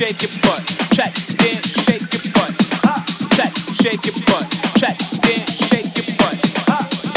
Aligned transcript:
shake 0.00 0.22
your 0.22 0.32
butt. 0.40 0.64
Check, 0.96 1.12
then 1.36 1.60
shake 1.60 2.08
your 2.08 2.32
butt. 2.32 2.56
Check, 3.36 3.52
shake 3.84 4.00
your 4.08 4.16
butt. 4.24 4.48
Check, 4.80 4.96
then 5.20 5.44
shake 5.44 5.92
your 5.92 6.16
butt. 6.16 6.40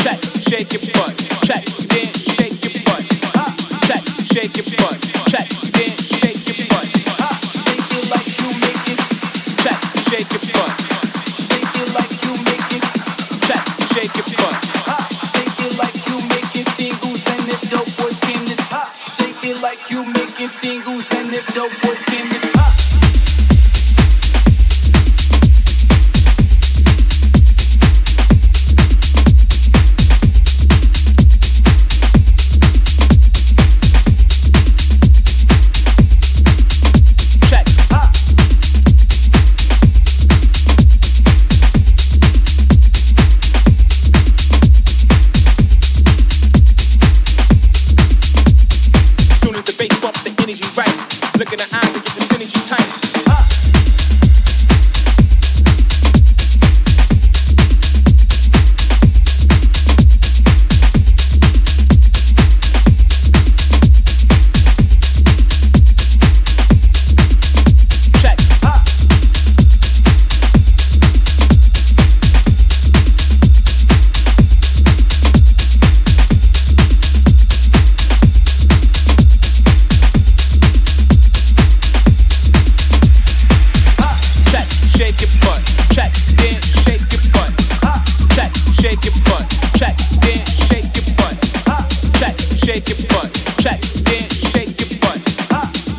Check, 0.04 0.20
shake 0.44 0.74
your 0.76 0.84
butt. 0.92 1.16
Check, 1.48 1.64
then 1.64 2.12
shake 2.12 2.60
your 2.60 2.84
butt. 2.84 3.08
Check, 3.88 4.04
shake 4.28 4.58
your 4.60 4.68
butt. 4.84 5.00
Check, 5.32 5.48
then 5.72 5.96
shake 5.96 6.44
your 6.44 6.60
butt. 6.68 6.84
Shake 7.64 7.88
it 7.88 8.04
like 8.12 8.28
you 8.44 8.52
make 8.60 8.84
it. 8.92 9.00
Check, 9.64 9.80
shake 10.12 10.32
your 10.36 10.44
butt. 10.52 10.76
Shake 11.40 11.76
it 11.80 11.90
like 11.96 12.12
you 12.20 12.36
make 12.44 12.68
it. 12.68 12.84
Check, 13.48 13.64
shake 13.96 14.12
your 14.12 14.28
butt. 14.44 14.60
Shake 15.32 15.56
it 15.72 15.74
like 15.80 15.96
you 16.12 16.20
making 16.36 16.68
singles 16.76 17.24
and 17.32 17.48
if 17.48 17.64
dope 17.72 17.88
boys 17.96 18.20
came 18.28 18.44
this 18.44 18.60
Shake 19.16 19.56
it 19.56 19.62
like 19.64 19.90
you 19.90 20.04
making 20.04 20.52
singles 20.52 21.08
and 21.16 21.32
if 21.32 21.48
dope 21.56 21.72
boys 21.82 22.04
came 22.12 22.28
this 22.28 22.73
shake 92.64 92.88
your 92.88 93.04
butt. 93.12 93.28
Check, 93.60 93.80
then 94.08 94.24
shake 94.32 94.72
your 94.80 94.96
butt. 95.04 95.20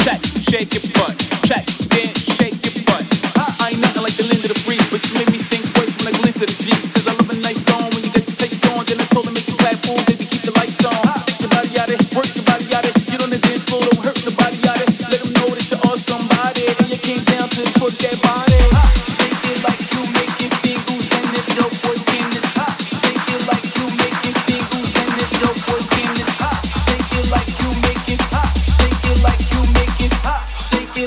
Check, 0.00 0.20
shake 0.40 0.72
your 0.72 0.84
butt. 0.96 1.12
Check, 1.44 1.64
then 1.92 2.08
shake 2.16 2.56
your 2.64 2.76
butt. 2.88 3.04
I 3.36 3.76
ain't 3.76 3.80
nothing 3.84 4.00
like 4.00 4.16
the 4.16 4.24
Linda 4.24 4.48
the 4.48 4.56
Free, 4.64 4.80
but 4.88 5.00
she 5.04 5.12
made 5.20 5.28
me 5.28 5.44
think 5.44 5.60
twice 5.76 5.92
when 6.00 6.08
I 6.08 6.16
of 6.16 6.40
the 6.40 6.48
G. 6.64 6.72
Cause 6.72 7.04
I 7.04 7.12
love 7.20 7.28
a 7.28 7.36
nice 7.44 7.60
stone 7.60 7.84
when 7.92 8.00
you 8.00 8.12
get 8.16 8.24
your 8.24 8.38
takes 8.40 8.64
on. 8.72 8.80
Then 8.88 8.96
I 8.96 9.04
told 9.12 9.28
her 9.28 9.32
make 9.36 9.44
you 9.44 9.56
clap, 9.60 9.76
fool, 9.84 10.00
baby, 10.08 10.24
keep 10.24 10.40
the 10.40 10.56
lights 10.56 10.80
on. 10.88 10.96
Take 11.28 11.44
your 11.44 11.52
body 11.52 11.76
out 11.76 11.92
it, 11.92 12.00
work 12.16 12.32
your 12.32 12.46
body 12.48 12.66
out 12.72 12.84
it. 12.88 12.96
Get 13.12 13.20
on 13.20 13.28
the 13.28 13.40
dance 13.44 13.64
floor, 13.68 13.84
don't 13.84 14.00
hurt 14.00 14.16
nobody 14.24 14.56
out 14.64 14.80
it. 14.80 14.88
Let 15.12 15.20
them 15.20 15.32
know 15.36 15.48
that 15.52 15.68
you're 15.68 15.84
on 15.84 15.98
somebody. 16.00 16.64
And 16.80 16.88
you 16.88 17.00
came 17.04 17.24
down 17.28 17.44
to 17.44 17.60
twerk 17.76 17.92
that 18.08 18.16
body. 18.24 18.53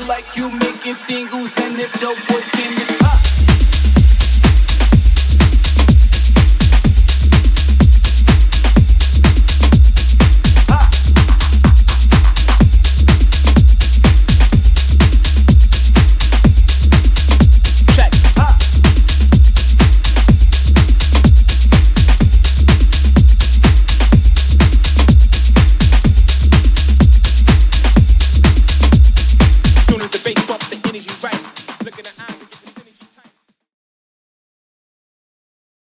Like 0.08 0.38
you 0.38 0.50
making 0.50 0.94
singles 0.94 1.54
and 1.60 1.78
if 1.80 1.92
dope 2.00 2.18
boys 2.28 2.50
came 2.52 2.97